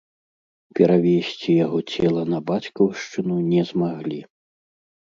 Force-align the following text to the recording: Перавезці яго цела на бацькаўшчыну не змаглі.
Перавезці 0.79 1.51
яго 1.65 1.79
цела 1.97 2.21
на 2.33 2.39
бацькаўшчыну 2.49 3.35
не 3.55 3.61
змаглі. 3.73 4.19